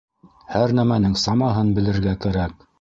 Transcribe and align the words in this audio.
Һәр 0.53 0.73
нәмәнең 0.79 1.13
самаһын 1.27 1.73
белергә 1.79 2.19
кәрәк. 2.27 2.63